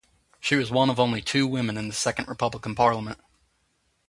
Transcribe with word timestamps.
She 0.39 0.55
was 0.55 0.71
one 0.71 0.89
of 0.89 0.99
only 0.99 1.21
two 1.21 1.45
women 1.45 1.77
in 1.77 1.87
the 1.87 1.93
Second 1.93 2.27
Republican 2.27 2.73
parliament. 2.73 3.19